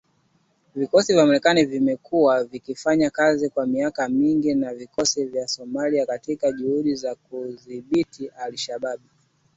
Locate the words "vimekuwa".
1.65-2.43